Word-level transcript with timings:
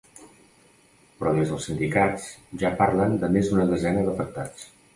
Però 1.19 1.33
des 1.35 1.51
dels 1.51 1.67
sindicats, 1.69 2.27
ja 2.65 2.73
parlen 2.81 3.17
de 3.25 3.33
més 3.37 3.53
d’una 3.53 3.69
desena 3.77 4.07
d’afectats. 4.09 4.69